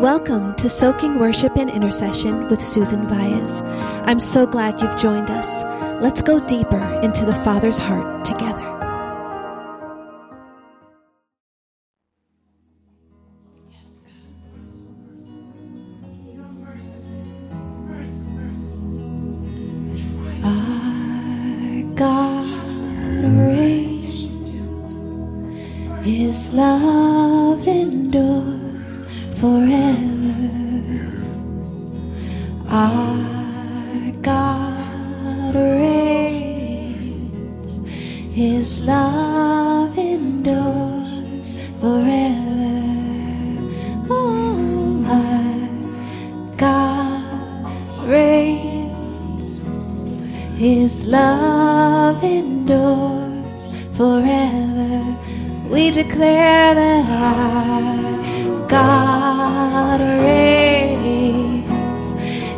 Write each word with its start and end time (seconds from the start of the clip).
Welcome 0.00 0.54
to 0.56 0.68
Soaking 0.68 1.18
Worship 1.18 1.56
and 1.56 1.70
Intercession 1.70 2.48
with 2.48 2.60
Susan 2.60 3.08
Vias. 3.08 3.62
I'm 4.06 4.20
so 4.20 4.46
glad 4.46 4.82
you've 4.82 4.98
joined 4.98 5.30
us. 5.30 5.64
Let's 6.02 6.20
go 6.20 6.38
deeper 6.38 7.00
into 7.00 7.24
the 7.24 7.34
Father's 7.36 7.78
heart 7.78 8.22
together. 8.22 8.75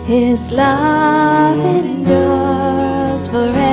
His 0.09 0.51
love 0.53 1.59
endures 1.59 3.29
forever. 3.29 3.68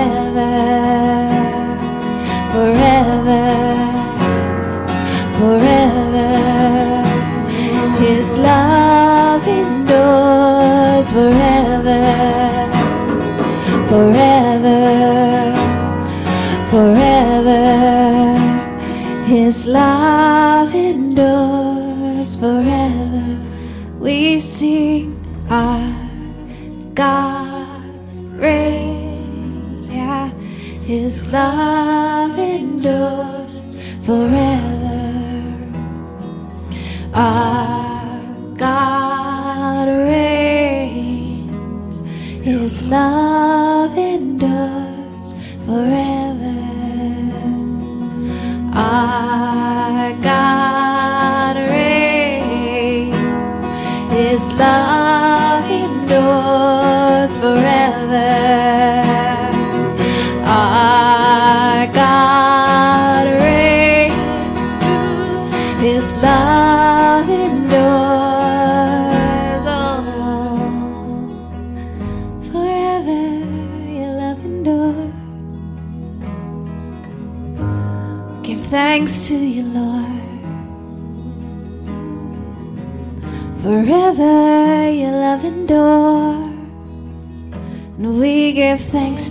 give 88.77 88.87
thanks 88.89 89.24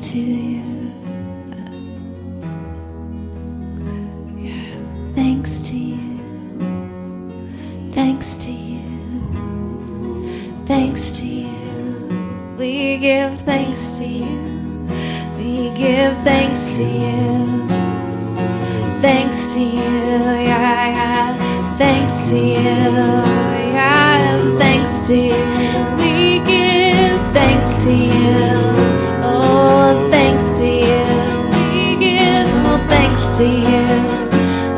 to 33.33 33.45
you. 33.45 33.87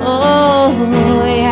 Oh, 0.03 0.73
yeah. 1.27 1.46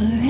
forever. 0.00 0.29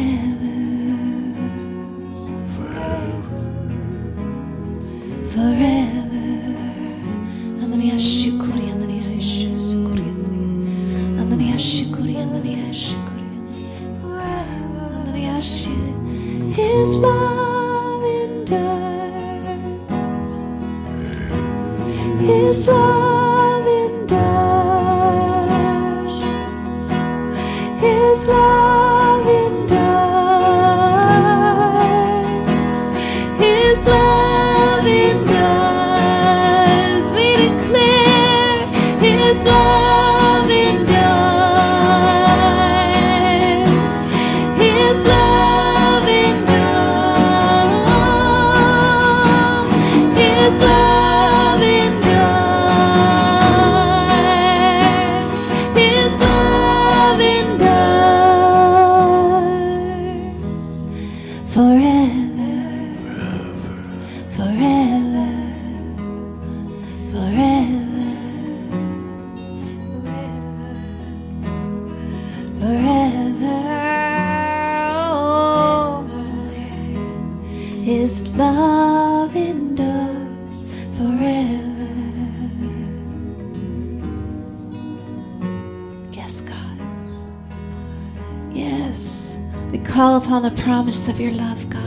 promise 90.81 91.11
of 91.11 91.21
your 91.21 91.33
love, 91.33 91.69
God. 91.69 91.83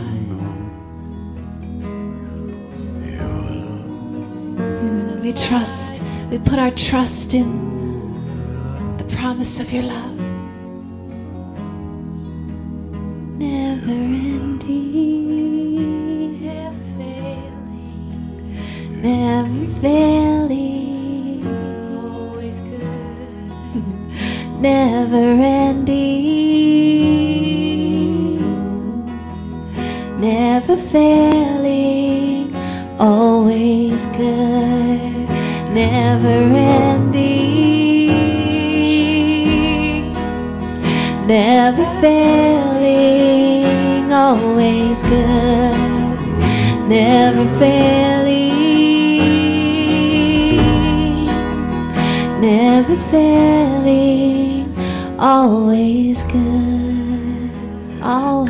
We 5.24 5.34
trust, 5.34 6.04
we 6.30 6.38
put 6.38 6.60
our 6.60 6.69
trust 6.69 7.34
in 7.34 7.48
the 8.98 9.04
promise 9.16 9.60
of 9.60 9.74
your 9.74 9.81
love. 9.81 10.12
never 30.24 30.78
failing, 30.78 32.56
always 32.98 34.06
good, 34.06 35.28
never 35.74 36.38
ending, 36.56 38.14
never 41.28 41.86
failing, 42.00 43.66
always 44.14 45.04
good, 45.04 46.18
never 46.88 47.46
failing, 47.60 48.54
never 52.40 52.96
failing, 53.12 54.74
always 55.19 56.24
good, 56.31 57.52
always. 58.02 58.43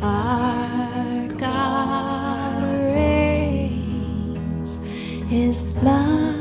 Our 0.00 1.26
God 1.38 2.62
reigns, 2.62 4.78
His 5.28 5.64
love. 5.82 6.37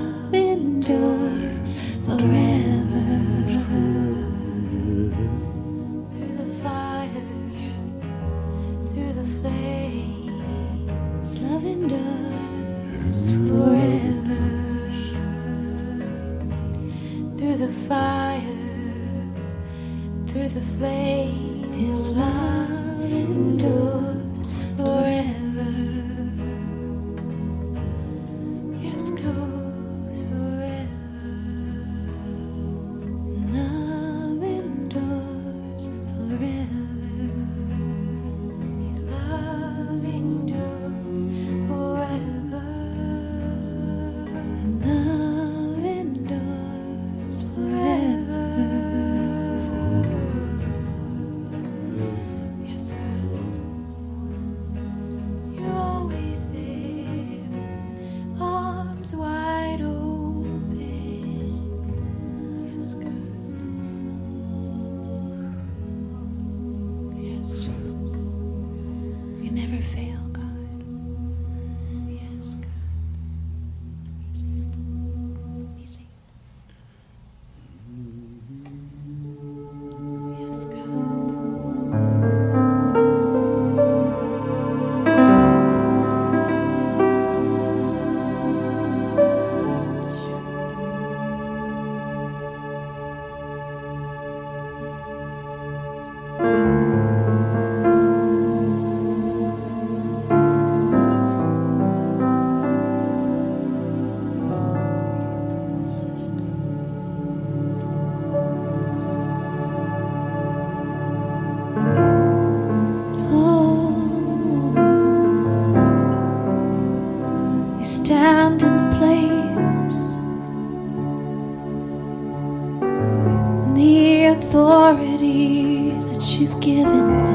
giving. 126.68 127.27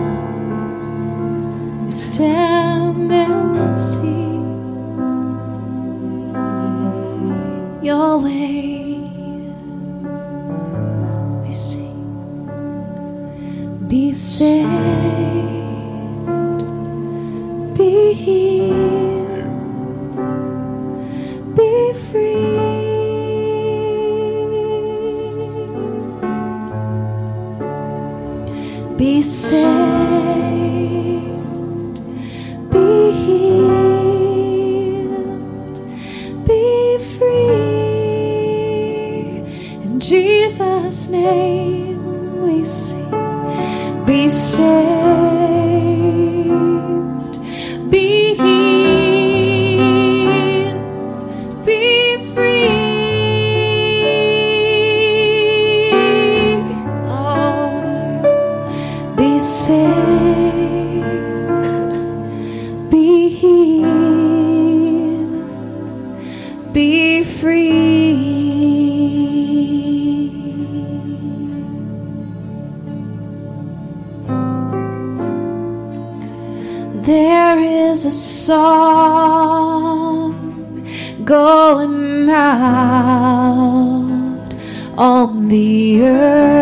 The 85.53 86.01
earth 86.01 86.62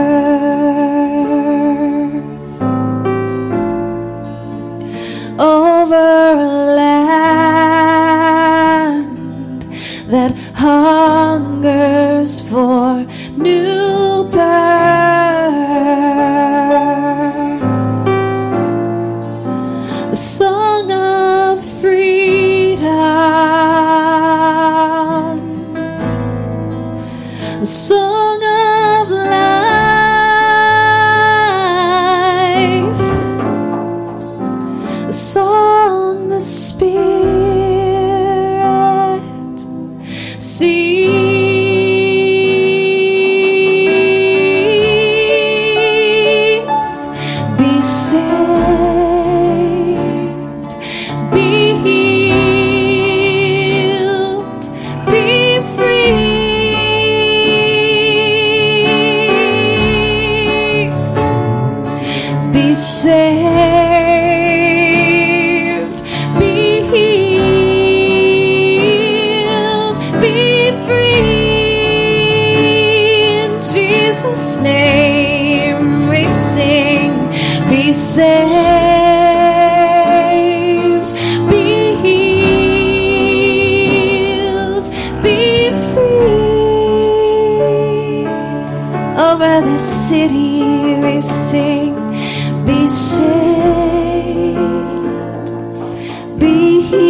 be 96.41 96.81
healed, 96.81 97.10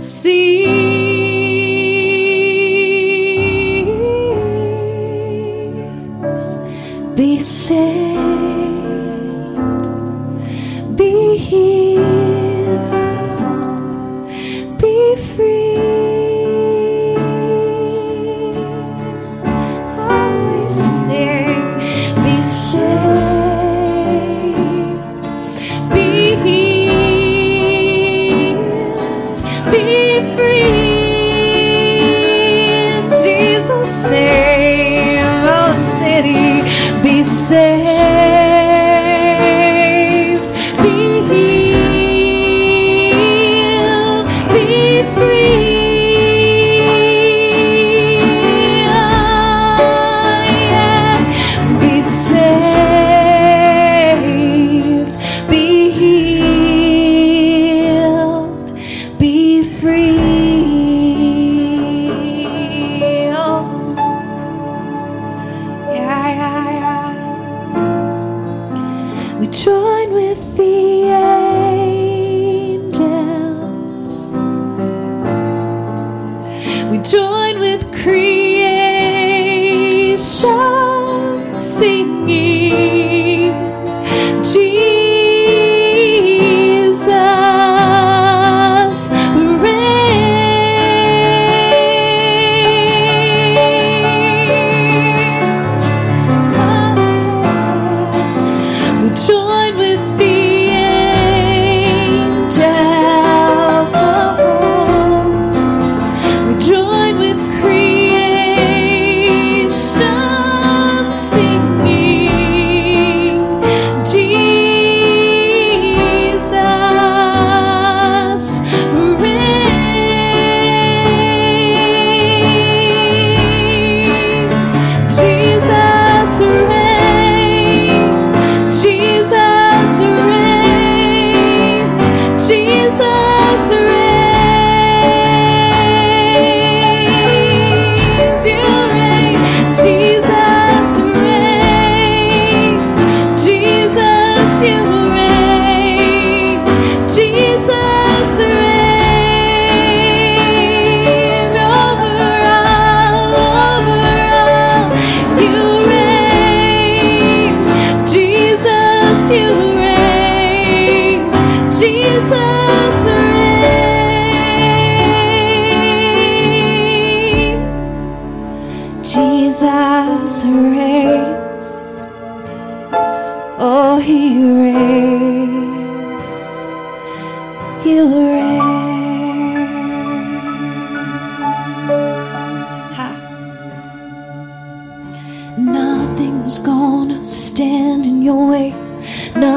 sees. 0.00 0.79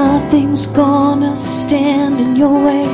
Nothing's 0.05 0.67
gonna 0.67 1.33
stand 1.33 2.19
in 2.19 2.35
your 2.35 2.57
way. 2.65 2.85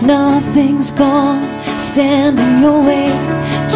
Nothing's 0.00 0.90
gonna 0.90 1.78
stand 1.78 2.38
in 2.38 2.62
your 2.62 2.80
way. 2.80 3.08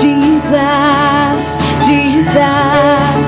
Jesus, 0.02 1.46
Jesus. 1.86 3.26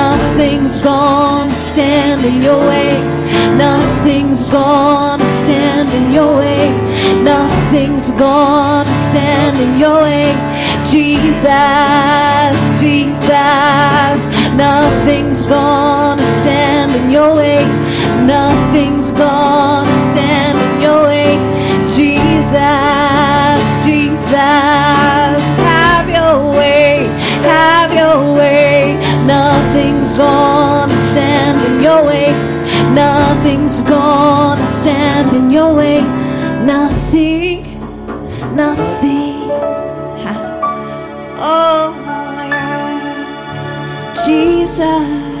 Nothing's 0.00 0.78
gonna 0.78 1.54
stand 1.54 2.24
in 2.24 2.40
your 2.40 2.60
way. 2.66 2.92
Nothing's 3.58 4.44
gonna 4.44 5.26
stand 5.26 5.90
in 5.98 6.10
your 6.10 6.36
way. 6.38 6.70
Nothing's 7.22 8.10
gonna 8.12 8.94
stand 9.08 9.58
in 9.58 9.78
your 9.78 10.00
way. 10.00 10.32
Jesus, 10.94 12.56
Jesus. 12.80 14.18
Nothing's 14.56 15.42
gonna 15.42 16.26
stand 16.40 16.90
in 17.00 17.10
your 17.10 17.34
way. 17.36 17.93
Nothing's 18.26 19.10
gonna 19.10 20.12
stand 20.12 20.58
in 20.58 20.80
your 20.80 21.04
way. 21.04 21.36
Jesus, 21.86 23.60
Jesus. 23.84 25.44
Have 25.60 26.08
your 26.08 26.52
way, 26.52 27.06
have 27.42 27.92
your 27.92 28.34
way. 28.34 28.96
Nothing's 29.26 30.16
gonna 30.16 30.96
stand 30.96 31.60
in 31.66 31.82
your 31.82 32.04
way. 32.06 32.32
Nothing's 32.94 33.82
gonna 33.82 34.66
stand 34.66 35.36
in 35.36 35.50
your 35.50 35.74
way. 35.74 36.00
Nothing, 36.64 37.62
nothing. 38.56 39.34
Oh, 41.46 41.92
yeah. 42.48 44.14
Jesus, 44.24 45.33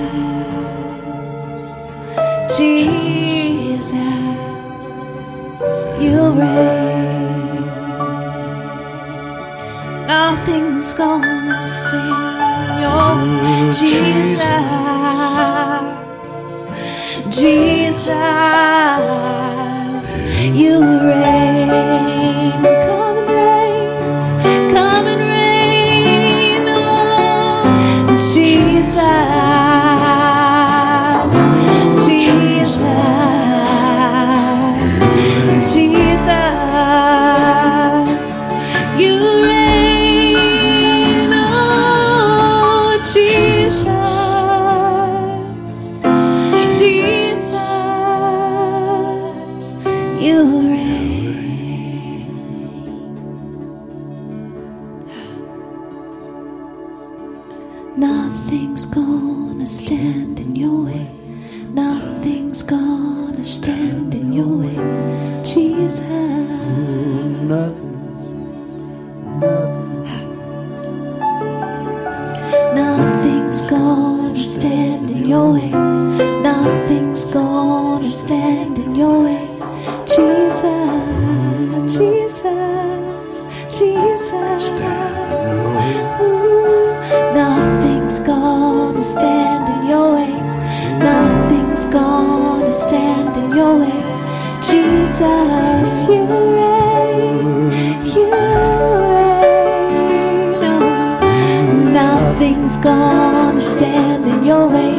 Nothing's 10.84 10.98
gonna 10.98 11.62
stand 11.62 12.82
your 12.82 13.16
Jesus, 13.72 14.44
Jesus, 17.30 18.10
you 20.54 20.80
reign. 20.82 22.23
Stand 74.44 75.10
in 75.10 75.26
your 75.26 75.54
way. 75.54 75.70
Nothing's 76.42 77.24
gonna 77.24 78.10
stand 78.10 78.78
in 78.78 78.94
your 78.94 79.24
way. 79.24 79.48
Jesus, 80.04 80.68
Jesus, 81.96 83.46
Jesus. 83.78 84.68
Ooh, 86.20 86.92
nothing's 87.32 88.18
gonna 88.20 89.02
stand 89.02 89.66
in 89.74 89.88
your 89.88 90.12
way. 90.14 90.34
Nothing's 90.98 91.86
gonna 91.86 92.72
stand 92.72 93.34
in 93.38 93.56
your 93.56 93.78
way. 93.80 94.02
Jesus, 94.60 96.06
you 96.06 96.22
reign, 96.60 97.72
you 98.14 98.30
reign. 99.14 100.60
Nothing's 101.94 102.76
gonna 102.76 103.23
your 104.44 104.68
way. 104.68 104.96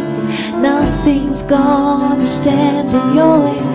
Nothing's 0.61 1.43
gonna 1.43 2.25
stand 2.25 2.89
in 2.89 3.15
your 3.15 3.39
way. 3.45 3.74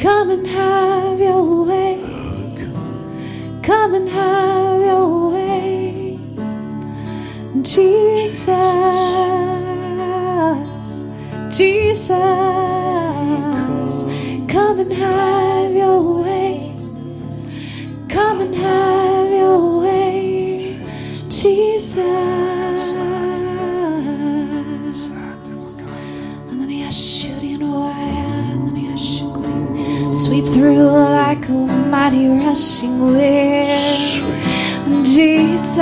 Come 0.00 0.30
and 0.30 0.46
have 0.46 1.20
your 1.20 1.66
way. 1.66 2.00
Come 3.62 3.94
and 3.94 4.08
have 4.08 4.80
your 4.80 5.30
way. 5.30 6.18
Jesus. 7.60 8.48
Jesus. 11.54 12.08
Come 14.48 14.80
and 14.80 14.90
have 14.94 15.72
your 15.74 16.14
way. 16.14 16.19
Through 30.60 30.90
like 30.90 31.48
a 31.48 31.52
mighty 31.52 32.28
rushing 32.28 33.16
wind. 33.16 35.06
Jesus. 35.06 35.78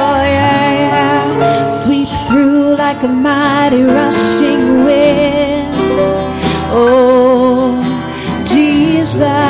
Oh, 0.00 0.22
yeah, 0.36 0.66
yeah. 0.84 1.66
Sweep 1.66 2.10
through 2.28 2.76
like 2.76 3.02
a 3.02 3.08
mighty 3.08 3.82
rushing 3.84 4.84
wind. 4.84 5.72
Oh, 6.70 7.80
Jesus. 8.44 9.41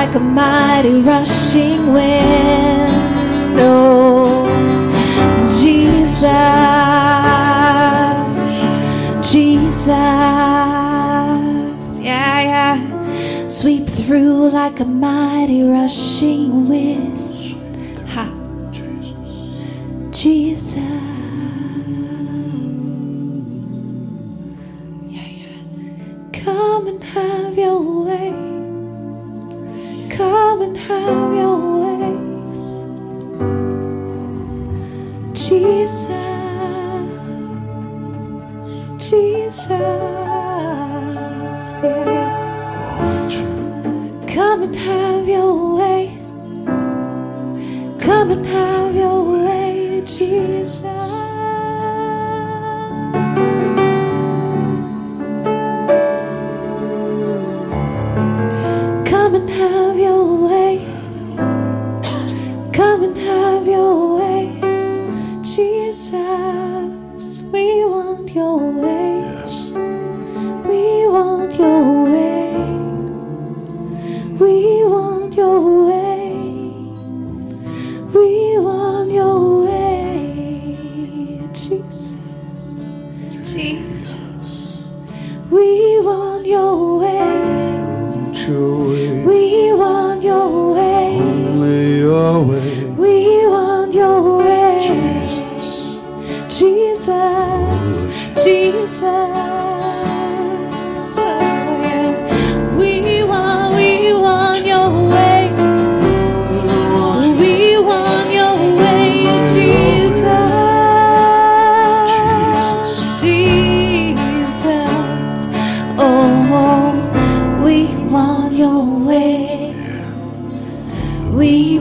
like 0.00 0.14
a 0.14 0.18
mighty 0.18 1.02
rushing 1.02 1.92
wind. 1.92 3.58
Oh, 3.58 4.46
Jesus, 5.60 6.24
Jesus, 9.30 9.88
yeah, 12.00 12.40
yeah. 12.52 13.46
Sweep 13.46 13.86
through 13.86 14.48
like 14.48 14.80
a 14.80 14.86
mighty 14.86 15.62
rushing 15.64 16.66
wind. 16.66 17.09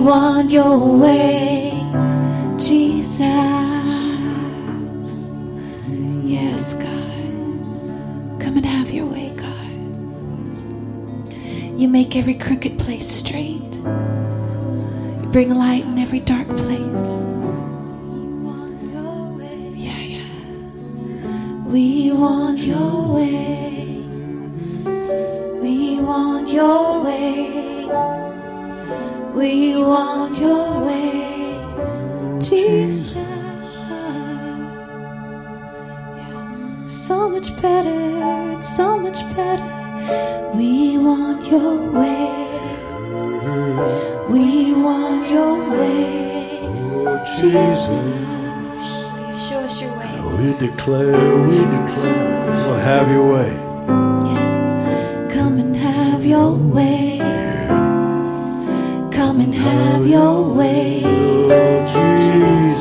Want 0.10 0.50
your 0.50 0.98
way, 0.98 1.70
Jesus. 2.58 3.20
Yes, 6.26 6.74
God. 6.82 8.42
Come 8.42 8.58
and 8.58 8.66
have 8.66 8.90
your 8.90 9.06
way, 9.06 9.30
God. 9.36 9.72
You 11.80 11.88
make 11.88 12.16
every 12.16 12.34
crooked 12.34 12.80
place 12.80 13.08
straight. 13.08 13.76
You 15.22 15.30
bring 15.32 15.54
light 15.54 15.86
in 15.86 16.00
every 16.00 16.22
dark 16.22 16.48
place. 16.48 17.24
Yeah, 19.76 20.02
yeah. 20.16 21.54
We 21.68 22.12
want 22.14 22.58
your 22.58 23.14
way. 23.14 24.02
We 25.62 26.00
want 26.02 26.50
your 26.50 27.04
way. 27.04 28.19
We 29.34 29.76
want 29.78 30.38
your 30.38 30.86
way, 30.86 31.58
Jesus. 32.40 33.16
Yeah. 33.16 33.26
So 36.86 37.30
much 37.30 37.50
better, 37.62 38.54
it's 38.58 38.76
so 38.76 38.98
much 39.00 39.22
better. 39.36 40.52
We 40.56 40.98
want 40.98 41.46
your 41.50 41.78
way. 41.92 42.48
We 44.30 44.74
want 44.74 45.30
your 45.30 45.58
way, 45.80 46.60
Jesus. 47.38 47.88
Oh, 47.90 49.46
Show 49.48 49.60
us 49.60 49.82
your 49.82 49.92
way. 49.98 50.12
We 50.44 50.54
declare, 50.58 51.48
we 51.48 51.58
declare. 51.60 52.66
Well, 52.68 52.80
have 52.80 53.08
your 53.10 53.28
way. 53.36 53.52
Yeah. 54.34 55.28
Come 55.32 55.60
and 55.60 55.76
have 55.76 56.26
your 56.26 56.52
way. 56.52 57.09
Come 59.30 59.42
and 59.42 59.54
have 59.54 60.08
your 60.08 60.42
way. 60.42 61.02
Jesus. 62.18 62.80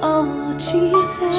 Oh, 0.00 0.54
Jesus. 0.56 1.36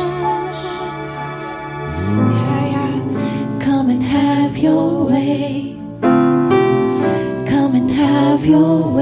Come 3.63 3.89
and 3.89 4.03
have 4.03 4.57
your 4.57 5.05
way. 5.05 5.75
Come 6.01 7.75
and 7.75 7.89
have 7.89 8.45
your 8.45 8.81
way. 8.81 8.96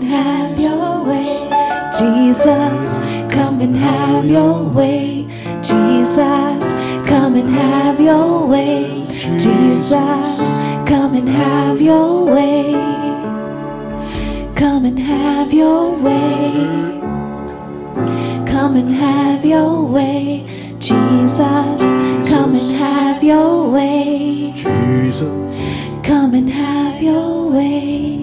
And 0.00 0.08
have 0.08 0.58
your 0.58 1.04
way, 1.04 1.48
Jesus. 1.98 2.98
Come 3.34 3.60
and 3.60 3.76
have 3.76 4.24
your 4.24 4.62
way, 4.64 5.26
Jesus. 5.62 6.72
Come 7.06 7.36
and 7.36 7.50
have 7.50 8.00
your 8.00 8.46
way, 8.46 9.06
Jesus. 9.38 10.48
Come 10.88 11.14
and 11.14 11.28
have 11.28 11.82
your 11.82 12.24
way. 12.24 12.72
Come 14.54 14.86
and 14.86 14.98
have 14.98 15.52
your 15.52 15.94
way. 15.98 16.50
Come 18.46 18.76
and 18.76 18.90
have 18.94 19.44
your 19.44 19.82
way, 19.82 20.46
Jesus. 20.78 21.82
Come 22.30 22.54
and 22.54 22.76
have 22.76 23.22
your 23.22 23.70
way. 23.70 24.52
Jesus. 24.54 25.22
Come 26.06 26.34
and 26.34 26.48
have 26.48 27.02
your 27.02 27.50
way. 27.50 28.19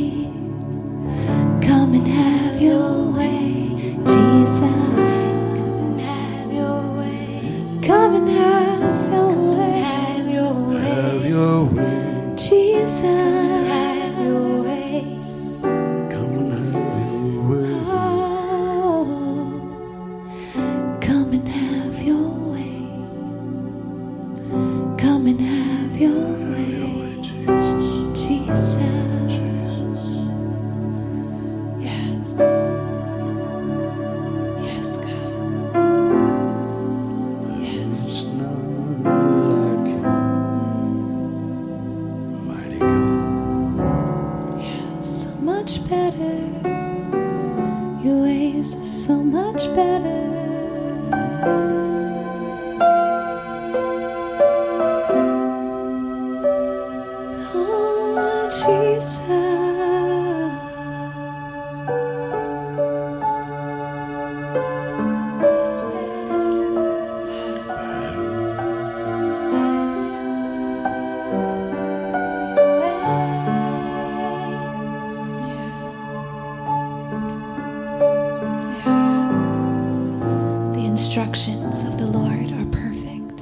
Instructions 81.08 81.88
of 81.88 81.98
the 81.98 82.06
Lord 82.06 82.52
are 82.52 82.66
perfect, 82.66 83.42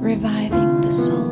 reviving 0.00 0.80
the 0.80 0.92
soul. 0.92 1.26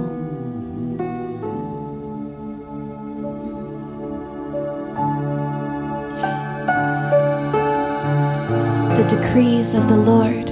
The 8.96 9.06
decrees 9.08 9.76
of 9.76 9.88
the 9.88 9.96
Lord 9.96 10.50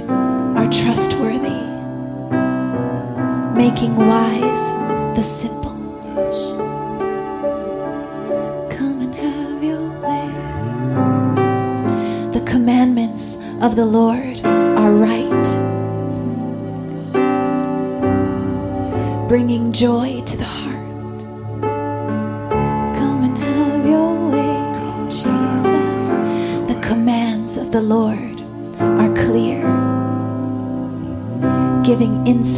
are 0.57 0.71
trustworthy, 0.71 1.61
making 3.53 3.97
wise 3.97 4.69
the 5.17 5.23
simple. 5.23 5.67
Of 13.59 13.75
the 13.75 13.85
Lord 13.85 14.26
joy 19.77 20.19
to 20.25 20.35
the 20.35 20.43
heart. 20.43 21.19
Come 22.97 23.23
and 23.25 23.37
have 23.37 23.85
your 23.85 24.11
way, 24.31 25.11
Jesus. 25.11 26.09
The 26.67 26.79
commands 26.81 27.57
of 27.57 27.71
the 27.71 27.81
Lord 27.81 28.41
are 28.79 29.13
clear, 29.13 29.61
giving 31.83 32.25
insight 32.25 32.56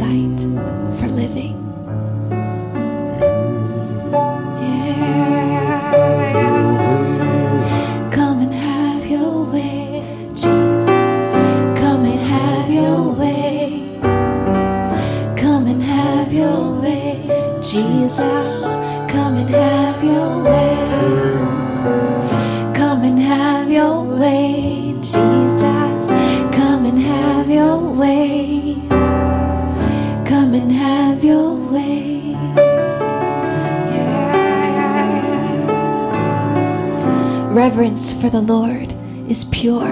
the 38.30 38.40
Lord 38.40 38.92
is 39.28 39.44
pure, 39.46 39.90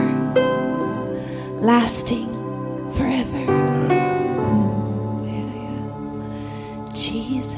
lasting 1.58 2.28
forever. 2.94 3.44
Jesus. 6.94 7.56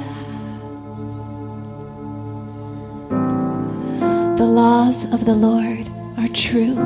The 4.38 4.46
laws 4.46 5.12
of 5.12 5.26
the 5.26 5.34
Lord 5.34 5.90
are 6.16 6.28
true, 6.28 6.76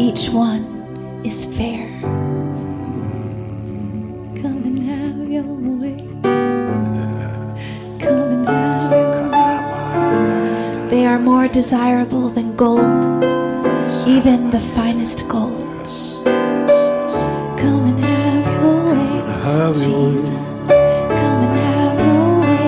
each 0.00 0.28
one 0.30 0.64
is 1.24 1.44
fair. 1.56 1.88
Come 4.42 4.62
and 4.66 4.82
have 4.82 5.30
your 5.30 5.44
way. 5.44 5.98
Come 8.00 8.32
and 8.32 8.48
have 8.48 8.90
your 8.90 9.30
way. 9.30 10.88
They 10.90 11.06
are 11.06 11.20
more 11.20 11.46
desirable 11.46 12.19
gold, 12.60 13.24
even 14.06 14.50
the 14.50 14.60
finest 14.76 15.26
gold. 15.30 15.56
Come 17.56 17.86
and 17.88 17.98
have 18.04 18.46
your 18.60 18.84
way, 18.92 19.12
Have 19.48 19.76
your 19.78 20.04
way. 20.04 20.12
Jesus. 20.12 20.28
Come 21.20 21.40
and 21.46 21.56
have 21.64 21.98
your 22.06 22.28
way. 22.44 22.66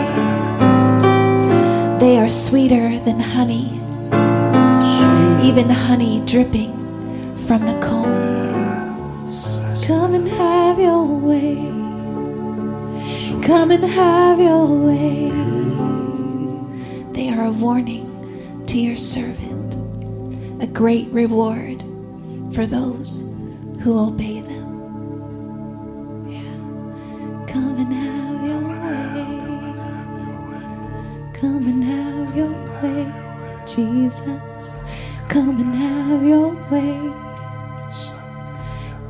They 2.01 2.15
are 2.17 2.31
sweeter 2.31 2.99
than 3.01 3.21
honey, 3.21 3.69
even 5.47 5.69
honey 5.69 6.23
dripping 6.25 6.73
from 7.47 7.67
the 7.67 7.79
comb. 7.87 8.09
Come 9.85 10.15
and 10.15 10.27
have 10.27 10.79
your 10.79 11.05
way. 11.05 11.57
Come 13.47 13.71
and 13.71 13.85
have 13.85 14.41
your 14.41 14.67
way. 14.89 15.31
They 17.13 17.29
are 17.29 17.45
a 17.45 17.53
warning 17.53 18.09
to 18.69 18.81
your 18.81 18.97
servant, 18.97 19.52
a 20.63 20.67
great 20.69 21.09
reward 21.09 21.81
for 22.55 22.67
those 22.67 23.29
who 23.81 23.99
obey 23.99 24.41
them. 24.41 24.63
Yeah. 26.31 27.47
Come 27.53 27.79
and 27.79 27.93
have 27.93 28.47
your 28.47 28.63
way. 28.63 29.27
Come 31.35 31.67
and 31.67 31.83
have 31.83 32.37
your 32.37 32.55
way, 32.81 33.13
Jesus. 33.67 34.85
Come 35.29 35.61
and 35.61 35.75
have 35.75 36.25
your 36.25 36.55
way. 36.71 36.97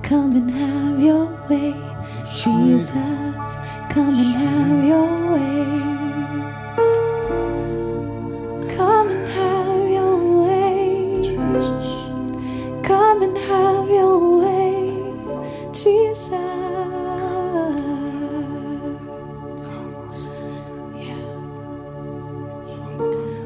Come 0.03 0.37
and 0.37 0.51
have 0.51 1.01
your 1.01 1.27
way, 1.51 1.75
Jesus. 2.35 3.57
Come 3.91 4.15
and 4.15 4.35
have 4.37 4.89
your 4.89 5.33
way. 5.35 5.92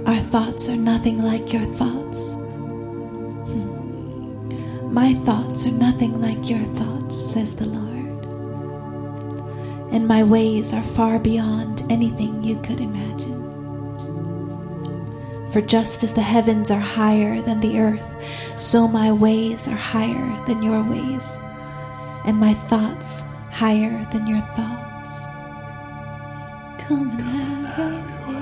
Our 0.06 0.16
thoughts 0.16 0.68
are 0.68 0.76
nothing 0.76 1.20
like 1.20 1.52
your 1.52 1.66
thoughts. 1.74 2.36
My 4.84 5.14
thoughts 5.24 5.66
are 5.66 5.72
nothing 5.72 6.20
like 6.20 6.48
your 6.48 6.62
thoughts, 6.76 7.16
says 7.16 7.56
the 7.56 7.66
Lord. 7.66 8.24
And 9.92 10.06
my 10.06 10.22
ways 10.22 10.72
are 10.72 10.82
far 10.82 11.18
beyond 11.18 11.82
anything 11.90 12.44
you 12.44 12.56
could 12.62 12.80
imagine. 12.80 13.42
For 15.50 15.60
just 15.60 16.04
as 16.04 16.14
the 16.14 16.22
heavens 16.22 16.70
are 16.70 16.78
higher 16.78 17.42
than 17.42 17.58
the 17.58 17.80
earth, 17.80 18.06
so 18.56 18.86
my 18.86 19.10
ways 19.10 19.66
are 19.66 19.74
higher 19.74 20.44
than 20.46 20.62
your 20.62 20.84
ways, 20.84 21.36
and 22.24 22.36
my 22.38 22.54
thoughts 22.54 23.22
higher 23.50 24.06
than 24.12 24.26
your 24.28 24.40
thoughts. 24.54 25.26
Come 26.78 27.10
and 27.18 27.66
have 27.66 28.28
your. 28.28 28.35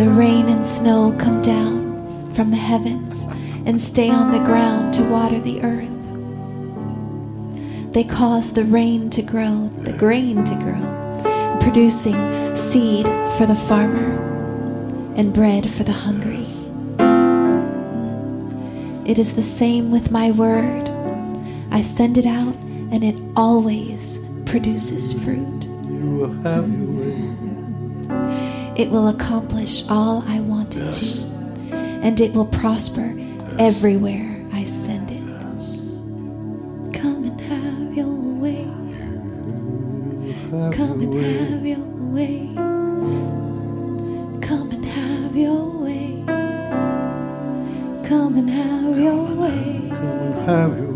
The 0.00 0.08
rain 0.08 0.48
and 0.48 0.64
snow 0.64 1.14
come 1.18 1.42
down 1.42 2.32
from 2.32 2.48
the 2.48 2.56
heavens 2.56 3.26
and 3.66 3.78
stay 3.78 4.08
on 4.08 4.30
the 4.32 4.38
ground 4.38 4.94
to 4.94 5.04
water 5.04 5.38
the 5.38 5.60
earth. 5.62 5.92
They 7.92 8.04
cause 8.04 8.54
the 8.54 8.64
rain 8.64 9.10
to 9.10 9.20
grow, 9.20 9.68
the 9.68 9.92
grain 9.92 10.42
to 10.42 10.54
grow, 10.54 11.58
producing 11.60 12.16
seed 12.56 13.04
for 13.36 13.44
the 13.44 13.54
farmer 13.54 14.16
and 15.16 15.34
bread 15.34 15.68
for 15.68 15.82
the 15.82 15.92
hungry. 15.92 16.46
It 19.04 19.18
is 19.18 19.36
the 19.36 19.42
same 19.42 19.90
with 19.90 20.10
my 20.10 20.30
word. 20.30 20.88
I 21.70 21.82
send 21.82 22.16
it 22.16 22.24
out 22.24 22.54
and 22.90 23.04
it 23.04 23.20
always 23.36 24.42
produces 24.46 25.12
fruit. 25.12 25.64
You 25.90 26.16
will 26.16 26.32
have. 26.42 26.89
It 28.80 28.90
will 28.90 29.08
accomplish 29.08 29.88
all 29.90 30.24
I 30.26 30.40
want 30.40 30.76
it 30.76 30.92
to, 30.92 31.26
and 32.04 32.20
it 32.20 32.32
will 32.34 32.46
prosper 32.46 33.14
everywhere 33.58 34.44
I 34.52 34.64
send 34.64 35.10
it. 35.12 35.20
Come 36.94 37.24
and 37.24 37.40
have 37.42 37.94
your 37.96 38.06
way. 38.08 38.64
Have 40.50 40.72
Come 40.74 41.00
and 41.02 41.14
way. 41.14 41.38
have 41.50 41.66
your 41.66 41.78
way. 42.16 42.54
Come 44.40 44.70
and 44.72 44.84
have 44.86 45.36
your 45.36 45.66
way. 45.66 46.24
Come 48.04 48.38
and 48.38 48.50
have 48.50 48.98
your 48.98 49.24
way, 49.36 49.88
Come 49.90 49.98
and 49.98 50.48
have 50.48 50.78
your 50.78 50.89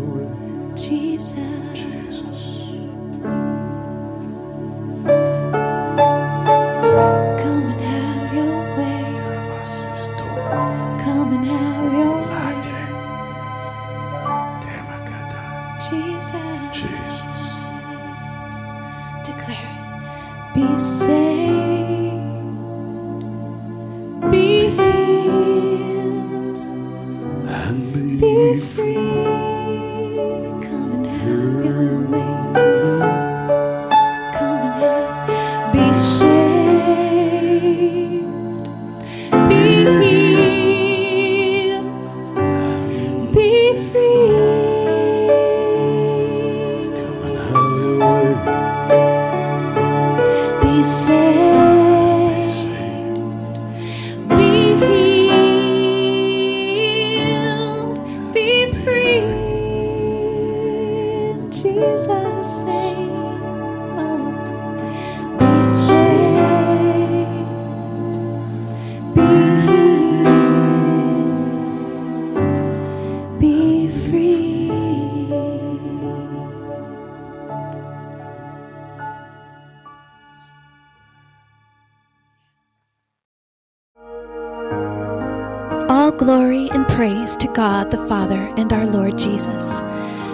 praise 87.25 87.37
to 87.37 87.47
God 87.47 87.89
the 87.89 88.07
Father 88.07 88.53
and 88.55 88.71
our 88.71 88.85
Lord 88.85 89.17
Jesus. 89.17 89.79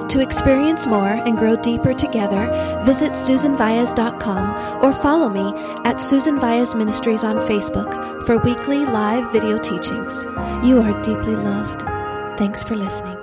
To 0.10 0.20
experience 0.20 0.88
more 0.88 1.08
and 1.08 1.38
grow 1.38 1.56
deeper 1.56 1.94
together, 1.94 2.48
visit 2.86 3.14
SusanVias.com 3.14 4.84
or 4.84 4.92
follow 5.02 5.30
me 5.30 5.54
at 5.86 6.02
Susan 6.02 6.38
Vias 6.38 6.76
Ministries 6.76 7.24
on 7.24 7.38
Facebook 7.48 8.26
for 8.26 8.40
weekly 8.40 8.86
live 8.86 9.32
video 9.32 9.58
teachings. 9.58 10.26
You 10.66 10.82
are 10.82 11.02
deeply 11.02 11.38
loved. 11.38 11.82
Thanks 12.38 12.62
for 12.62 12.76
listening. 12.76 13.21